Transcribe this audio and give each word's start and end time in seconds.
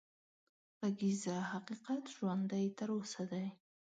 غږېږه 0.79 1.37
حقيقت 1.51 2.01
ژوندی 2.15 2.65
تر 2.77 2.89
اوسه 2.97 3.23
دی 3.31 3.45